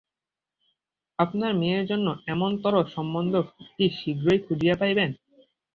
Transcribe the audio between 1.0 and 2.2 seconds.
আপনার মেয়ের জন্য